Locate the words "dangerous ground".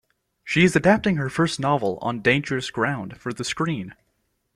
2.21-3.17